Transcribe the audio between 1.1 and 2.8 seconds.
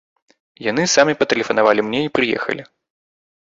патэлефанавалі мне і прыехалі.